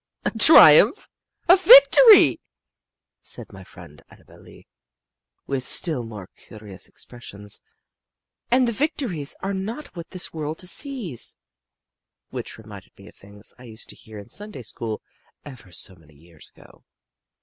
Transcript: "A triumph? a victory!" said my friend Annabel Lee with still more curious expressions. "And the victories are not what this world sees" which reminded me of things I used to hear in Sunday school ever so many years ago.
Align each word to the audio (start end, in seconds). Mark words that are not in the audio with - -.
"A 0.25 0.31
triumph? 0.35 1.07
a 1.47 1.55
victory!" 1.55 2.41
said 3.21 3.53
my 3.53 3.63
friend 3.63 4.01
Annabel 4.09 4.41
Lee 4.41 4.65
with 5.45 5.61
still 5.63 6.01
more 6.03 6.25
curious 6.35 6.87
expressions. 6.87 7.61
"And 8.49 8.67
the 8.67 8.71
victories 8.71 9.35
are 9.41 9.53
not 9.53 9.95
what 9.95 10.09
this 10.09 10.33
world 10.33 10.59
sees" 10.61 11.35
which 12.31 12.57
reminded 12.57 12.97
me 12.97 13.07
of 13.09 13.15
things 13.15 13.53
I 13.59 13.65
used 13.65 13.89
to 13.89 13.95
hear 13.95 14.17
in 14.17 14.29
Sunday 14.29 14.63
school 14.63 15.03
ever 15.45 15.71
so 15.71 15.93
many 15.93 16.15
years 16.15 16.49
ago. 16.49 16.83